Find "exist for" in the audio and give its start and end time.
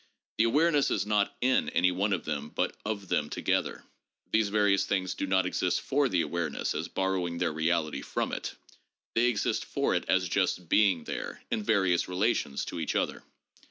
5.45-6.09, 9.25-9.93